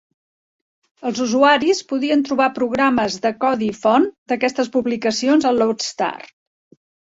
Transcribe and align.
Els 1.09 1.19
usuaris 1.25 1.81
podien 1.91 2.23
trobar 2.29 2.47
programes 2.57 3.19
de 3.27 3.33
codi 3.45 3.69
font 3.83 4.09
d'aquestes 4.35 4.75
publicacions 4.79 5.49
a 5.49 5.55
"Loadstar". 5.61 6.13